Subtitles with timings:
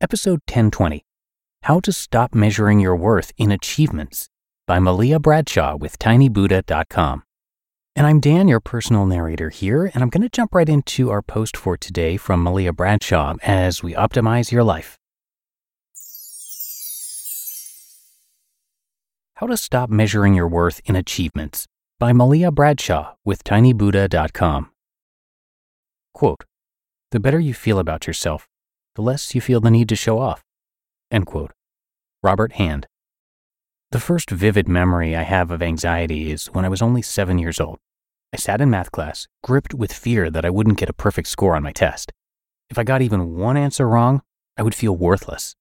[0.00, 1.04] episode 1020
[1.62, 4.28] How to Stop Measuring Your Worth in Achievements
[4.66, 7.22] by Malia Bradshaw with tinybuddha.com.
[7.96, 11.22] And I'm Dan, your personal narrator here, and I'm going to jump right into our
[11.22, 14.98] post for today from Malia Bradshaw as we optimize your life.
[19.36, 21.66] How to Stop Measuring Your Worth in Achievements
[22.00, 24.70] by Malia Bradshaw with tinybuddha.com.
[26.12, 26.44] Quote,
[27.10, 28.48] the better you feel about yourself,
[28.94, 30.44] the less you feel the need to show off.
[32.22, 32.86] Robert Hand.
[33.90, 37.60] The first vivid memory I have of anxiety is when I was only seven years
[37.60, 37.78] old.
[38.32, 41.54] I sat in math class, gripped with fear that I wouldn't get a perfect score
[41.54, 42.12] on my test.
[42.70, 44.22] If I got even one answer wrong,
[44.56, 45.54] I would feel worthless.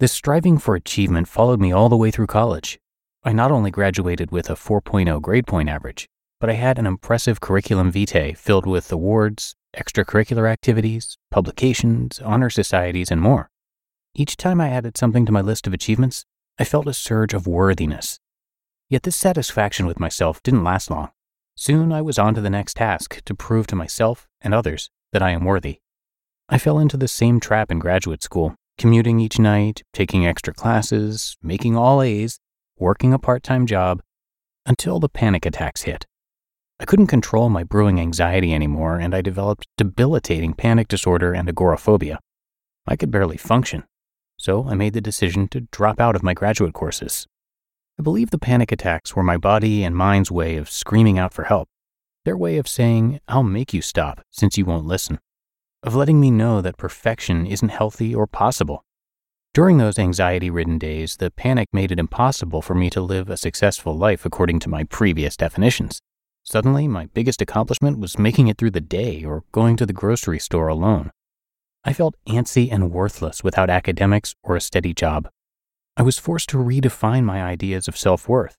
[0.00, 2.78] This striving for achievement followed me all the way through college.
[3.24, 6.08] I not only graduated with a 4.0 grade point average,
[6.40, 13.10] but I had an impressive curriculum vitae filled with awards, extracurricular activities, publications, honor societies,
[13.10, 13.50] and more.
[14.14, 16.24] Each time I added something to my list of achievements,
[16.58, 18.18] I felt a surge of worthiness.
[18.88, 21.10] Yet this satisfaction with myself didn't last long.
[21.54, 25.22] Soon I was on to the next task to prove to myself and others that
[25.22, 25.80] I am worthy.
[26.48, 31.36] I fell into the same trap in graduate school, commuting each night, taking extra classes,
[31.42, 32.40] making all A's,
[32.78, 34.02] working a part time job,
[34.64, 36.06] until the panic attacks hit.
[36.80, 42.20] I couldn't control my brewing anxiety anymore, and I developed debilitating panic disorder and agoraphobia.
[42.86, 43.84] I could barely function,
[44.36, 47.26] so I made the decision to drop out of my graduate courses.
[47.98, 51.44] I believe the panic attacks were my body and mind's way of screaming out for
[51.44, 51.68] help,
[52.24, 55.18] their way of saying, I'll make you stop since you won't listen,
[55.82, 58.84] of letting me know that perfection isn't healthy or possible.
[59.52, 63.36] During those anxiety ridden days, the panic made it impossible for me to live a
[63.36, 66.00] successful life according to my previous definitions.
[66.50, 70.38] Suddenly, my biggest accomplishment was making it through the day or going to the grocery
[70.38, 71.10] store alone.
[71.84, 75.28] I felt antsy and worthless without academics or a steady job.
[75.94, 78.56] I was forced to redefine my ideas of self worth.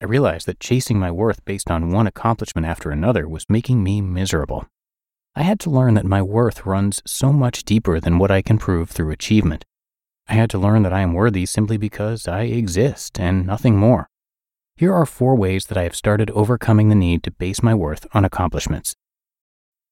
[0.00, 4.00] I realized that chasing my worth based on one accomplishment after another was making me
[4.00, 4.66] miserable.
[5.34, 8.56] I had to learn that my worth runs so much deeper than what I can
[8.56, 9.66] prove through achievement.
[10.26, 14.08] I had to learn that I am worthy simply because I exist and nothing more.
[14.78, 18.06] Here are four ways that I have started overcoming the need to base my worth
[18.12, 18.94] on accomplishments.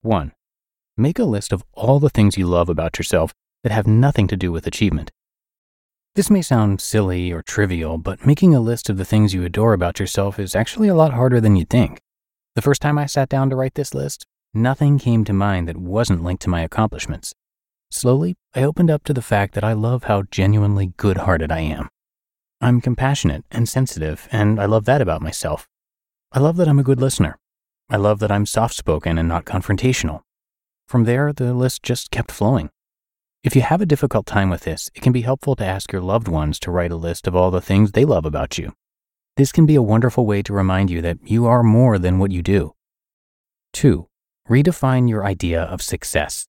[0.00, 0.32] 1.
[0.96, 4.38] Make a list of all the things you love about yourself that have nothing to
[4.38, 5.10] do with achievement.
[6.14, 9.74] This may sound silly or trivial, but making a list of the things you adore
[9.74, 12.00] about yourself is actually a lot harder than you'd think.
[12.54, 14.24] The first time I sat down to write this list,
[14.54, 17.34] nothing came to mind that wasn't linked to my accomplishments.
[17.90, 21.60] Slowly, I opened up to the fact that I love how genuinely good hearted I
[21.60, 21.90] am.
[22.62, 25.66] I'm compassionate and sensitive, and I love that about myself.
[26.30, 27.38] I love that I'm a good listener.
[27.88, 30.20] I love that I'm soft spoken and not confrontational.
[30.86, 32.68] From there, the list just kept flowing.
[33.42, 36.02] If you have a difficult time with this, it can be helpful to ask your
[36.02, 38.74] loved ones to write a list of all the things they love about you.
[39.38, 42.30] This can be a wonderful way to remind you that you are more than what
[42.30, 42.74] you do.
[43.72, 44.06] 2.
[44.50, 46.46] Redefine your idea of success.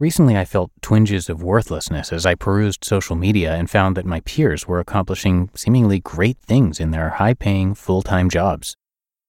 [0.00, 4.20] Recently, I felt twinges of worthlessness as I perused social media and found that my
[4.20, 8.74] peers were accomplishing seemingly great things in their high paying, full time jobs.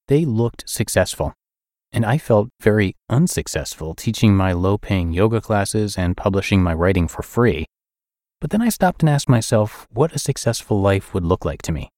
[0.08, 1.34] They looked successful,
[1.92, 7.06] and I felt very unsuccessful teaching my low paying yoga classes and publishing my writing
[7.06, 7.66] for free.
[8.40, 11.72] But then I stopped and asked myself what a successful life would look like to
[11.72, 11.90] me.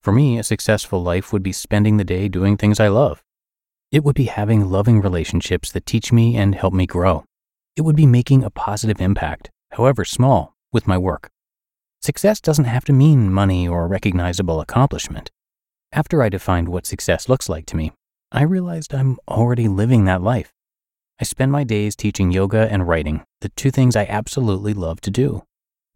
[0.00, 3.22] For me, a successful life would be spending the day doing things I love.
[3.92, 7.26] It would be having loving relationships that teach me and help me grow
[7.76, 11.30] it would be making a positive impact, however small, with my work.
[12.00, 15.30] Success doesn't have to mean money or recognizable accomplishment.
[15.92, 17.92] After I defined what success looks like to me,
[18.32, 20.52] I realized I'm already living that life.
[21.20, 25.10] I spend my days teaching yoga and writing, the two things I absolutely love to
[25.10, 25.44] do.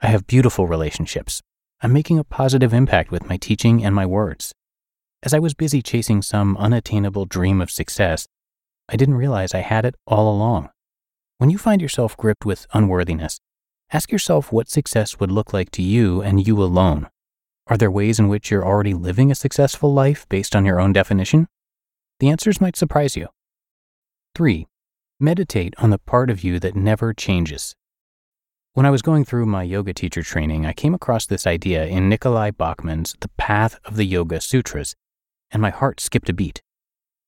[0.01, 1.43] I have beautiful relationships.
[1.83, 4.53] I'm making a positive impact with my teaching and my words.
[5.23, 8.27] As I was busy chasing some unattainable dream of success,
[8.89, 10.71] I didn't realize I had it all along.
[11.41, 13.41] When you find yourself gripped with unworthiness,
[13.91, 17.09] ask yourself what success would look like to you and you alone.
[17.67, 20.93] Are there ways in which you're already living a successful life based on your own
[20.93, 21.49] definition?
[22.19, 23.29] The answers might surprise you.
[24.35, 24.67] 3.
[25.19, 27.75] Meditate on the part of you that never changes.
[28.75, 32.11] When I was going through my yoga teacher training, I came across this idea in
[32.11, 34.95] Nicolai Bachman's The Path of the Yoga Sutras,
[35.51, 36.61] and my heart skipped a beat.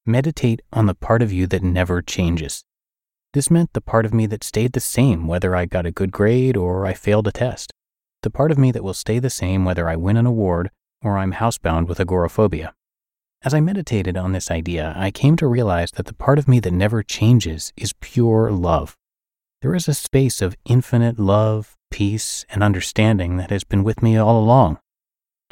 [0.05, 2.63] Meditate on the part of you that never changes.
[3.33, 6.13] This meant the part of me that stayed the same whether I got a good
[6.13, 7.73] grade or I failed a test.
[8.23, 10.71] The part of me that will stay the same whether I win an award
[11.03, 12.75] or I'm housebound with agoraphobia.
[13.43, 16.61] As I meditated on this idea, I came to realize that the part of me
[16.61, 18.97] that never changes is pure love.
[19.63, 24.17] There is a space of infinite love, peace, and understanding that has been with me
[24.17, 24.79] all along.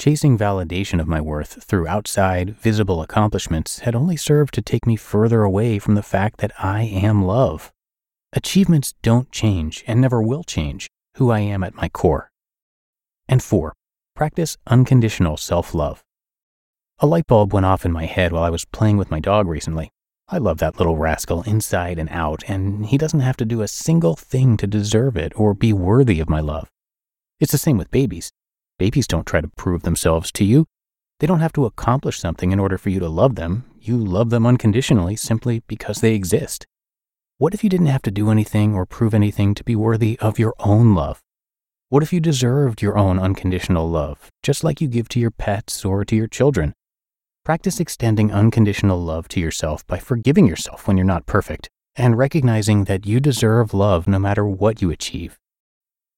[0.01, 4.97] Chasing validation of my worth through outside, visible accomplishments had only served to take me
[4.97, 7.71] further away from the fact that I am love.
[8.33, 12.31] Achievements don't change and never will change who I am at my core.
[13.29, 13.75] And four,
[14.17, 16.03] practice unconditional self love.
[17.01, 19.49] A light bulb went off in my head while I was playing with my dog
[19.49, 19.91] recently.
[20.29, 23.69] I love that little rascal inside and out, and he doesn't have to do a
[23.69, 26.71] single thing to deserve it or be worthy of my love.
[27.39, 28.33] It's the same with babies.
[28.81, 30.65] Babies don't try to prove themselves to you.
[31.19, 33.67] They don't have to accomplish something in order for you to love them.
[33.79, 36.67] You love them unconditionally simply because they exist.
[37.37, 40.39] What if you didn't have to do anything or prove anything to be worthy of
[40.39, 41.21] your own love?
[41.91, 45.85] What if you deserved your own unconditional love, just like you give to your pets
[45.85, 46.73] or to your children?
[47.45, 52.85] Practice extending unconditional love to yourself by forgiving yourself when you're not perfect and recognizing
[52.85, 55.39] that you deserve love no matter what you achieve.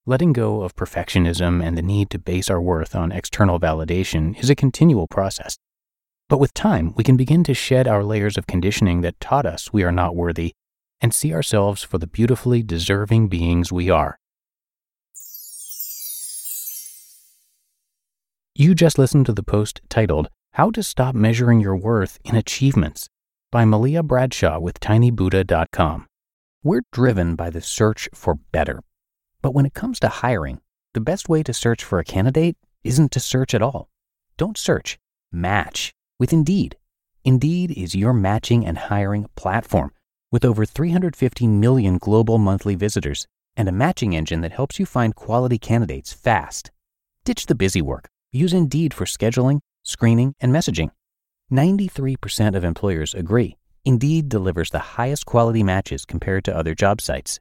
[0.05, 4.51] Letting go of perfectionism and the need to base our worth on external validation is
[4.51, 5.57] a continual process.
[6.29, 9.73] But with time, we can begin to shed our layers of conditioning that taught us
[9.73, 10.55] we are not worthy
[11.01, 14.19] and see ourselves for the beautifully deserving beings we are.
[18.57, 23.09] You just listened to the post titled how to Stop Measuring Your Worth in Achievements
[23.53, 26.07] by Malia Bradshaw with tinybuddha.com.
[26.65, 28.81] We're driven by the search for better.
[29.43, 30.61] But when it comes to hiring,
[30.95, 33.89] the best way to search for a candidate isn't to search at all.
[34.37, 34.99] Don't search,
[35.31, 36.77] match with Indeed.
[37.25, 39.93] Indeed is your matching and hiring platform
[40.31, 45.15] with over 350 million global monthly visitors and a matching engine that helps you find
[45.15, 46.71] quality candidates fast.
[47.25, 48.09] Ditch the busy work.
[48.33, 50.91] Use Indeed for scheduling screening, and messaging.
[51.53, 57.41] 93% of employers agree Indeed delivers the highest quality matches compared to other job sites.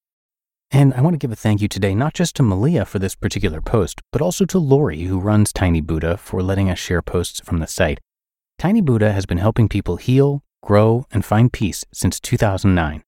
[0.73, 3.13] And I want to give a thank you today not just to Malia for this
[3.13, 7.41] particular post, but also to Lori, who runs Tiny Buddha, for letting us share posts
[7.41, 7.99] from the site.
[8.57, 13.03] Tiny Buddha has been helping people heal, grow, and find peace since 2009.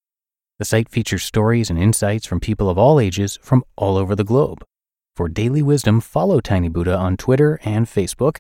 [0.60, 4.26] The site features stories and insights from people of all ages from all over the
[4.26, 4.66] globe.
[5.16, 8.40] For daily wisdom, follow Tiny Buddha on Twitter and Facebook.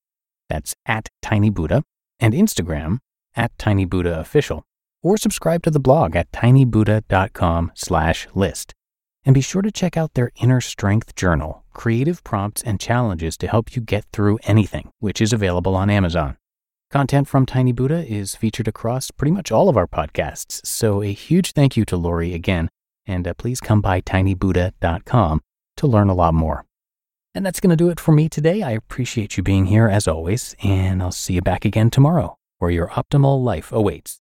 [0.50, 1.84] That's at Tiny Buddha,
[2.20, 2.98] and Instagram
[3.36, 4.65] at Tiny Buddha Official,
[5.01, 8.74] or subscribe to the blog at tinybuddha.com/list.
[9.25, 13.48] And be sure to check out their Inner Strength Journal, creative prompts and challenges to
[13.48, 16.38] help you get through anything, which is available on Amazon.
[16.92, 21.12] Content from Tiny Buddha is featured across pretty much all of our podcasts, so a
[21.12, 22.70] huge thank you to Lori again,
[23.06, 25.42] and uh, please come by tinybuddha.com
[25.77, 26.65] to learn a lot more.
[27.34, 28.62] And that's going to do it for me today.
[28.62, 32.70] I appreciate you being here as always, and I'll see you back again tomorrow, where
[32.70, 34.20] your optimal life awaits.